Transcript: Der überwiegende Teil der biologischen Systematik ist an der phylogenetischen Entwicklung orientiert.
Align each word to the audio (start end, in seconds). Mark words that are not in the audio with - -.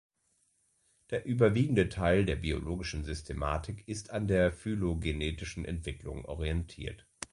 Der 1.11 1.27
überwiegende 1.27 1.87
Teil 1.87 2.25
der 2.25 2.35
biologischen 2.37 3.03
Systematik 3.03 3.87
ist 3.87 4.09
an 4.09 4.27
der 4.27 4.51
phylogenetischen 4.51 5.63
Entwicklung 5.63 6.25
orientiert. 6.25 7.05